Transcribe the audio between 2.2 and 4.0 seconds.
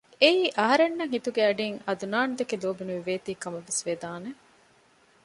ދެކެ ލޯބި ނުވެވޭތީ ކަމަށް ވެސް